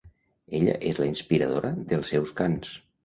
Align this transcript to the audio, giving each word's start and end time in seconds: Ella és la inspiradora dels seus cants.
Ella 0.59 0.77
és 0.91 0.97
la 1.01 1.07
inspiradora 1.09 1.73
dels 1.93 2.15
seus 2.15 2.33
cants. 2.41 2.73